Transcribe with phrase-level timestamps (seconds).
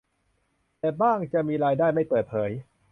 [0.79, 2.51] แต่บ้างจะมีรายได้ไม่เปิดเผย